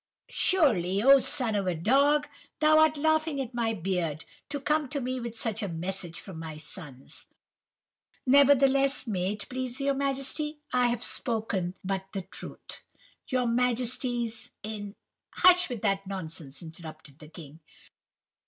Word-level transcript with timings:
"'Surely, 0.29 1.03
oh 1.03 1.19
son 1.19 1.53
of 1.53 1.67
a 1.67 1.75
dog, 1.75 2.27
thou 2.59 2.79
art 2.79 2.97
laughing 2.97 3.39
at 3.39 3.53
my 3.53 3.71
beard, 3.71 4.25
to 4.49 4.59
come 4.59 4.89
to 4.89 4.99
me 4.99 5.19
with 5.19 5.37
such 5.37 5.61
a 5.61 5.67
message 5.69 6.19
from 6.19 6.39
my 6.39 6.57
sons.' 6.57 7.27
"'Nevertheless, 8.25 9.05
may 9.05 9.33
it 9.33 9.47
please 9.47 9.79
your 9.79 9.93
Majesty, 9.93 10.57
I 10.73 10.87
have 10.87 11.03
spoken 11.03 11.75
but 11.83 12.05
the 12.13 12.23
truth. 12.23 12.81
Your 13.27 13.45
Majesty's 13.45 14.49
in—' 14.63 14.95
"'Hush 15.35 15.69
with 15.69 15.83
that 15.83 16.07
nonsense,' 16.07 16.63
interrupted 16.63 17.19
the 17.19 17.27
king. 17.29 17.59